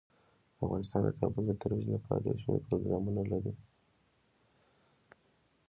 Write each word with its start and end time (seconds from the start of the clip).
افغانستان 0.63 1.01
د 1.05 1.09
کابل 1.19 1.43
د 1.47 1.51
ترویج 1.61 1.85
لپاره 1.95 2.21
یو 2.27 2.37
شمیر 2.43 2.61
پروګرامونه 2.69 3.21
لري. 3.31 3.53